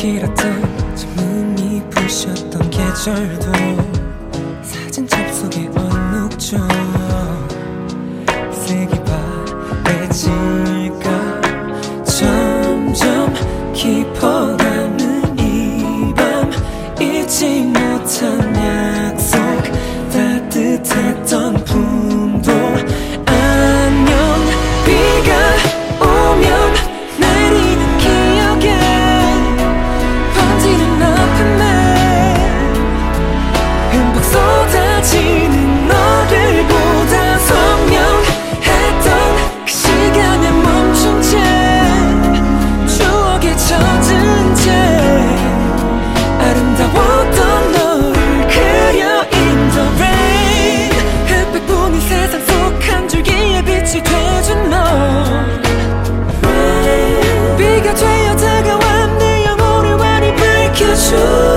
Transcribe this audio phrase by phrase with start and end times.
[0.00, 3.52] 길었던 지문이 부셨던 계절도
[4.62, 6.79] 사진 첩 속에 얼룩져
[61.10, 61.49] should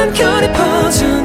[0.00, 1.19] 한결이 퍼져